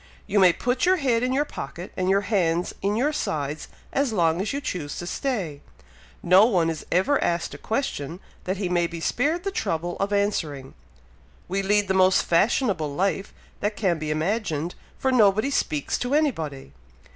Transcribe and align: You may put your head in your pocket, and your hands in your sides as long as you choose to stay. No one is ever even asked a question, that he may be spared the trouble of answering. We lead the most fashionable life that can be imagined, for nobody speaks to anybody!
You 0.25 0.39
may 0.39 0.51
put 0.51 0.83
your 0.83 0.95
head 0.95 1.21
in 1.21 1.31
your 1.31 1.45
pocket, 1.45 1.91
and 1.95 2.09
your 2.09 2.21
hands 2.21 2.73
in 2.81 2.95
your 2.95 3.13
sides 3.13 3.67
as 3.93 4.11
long 4.11 4.41
as 4.41 4.51
you 4.51 4.59
choose 4.59 4.97
to 4.97 5.05
stay. 5.05 5.61
No 6.23 6.43
one 6.47 6.71
is 6.71 6.83
ever 6.91 7.17
even 7.19 7.23
asked 7.27 7.53
a 7.53 7.59
question, 7.59 8.19
that 8.45 8.57
he 8.57 8.67
may 8.67 8.87
be 8.87 8.99
spared 8.99 9.43
the 9.43 9.51
trouble 9.51 9.97
of 9.99 10.11
answering. 10.11 10.73
We 11.47 11.61
lead 11.61 11.87
the 11.87 11.93
most 11.93 12.23
fashionable 12.23 12.91
life 12.91 13.31
that 13.59 13.75
can 13.75 13.99
be 13.99 14.09
imagined, 14.09 14.73
for 14.97 15.11
nobody 15.11 15.51
speaks 15.51 15.99
to 15.99 16.15
anybody! 16.15 16.73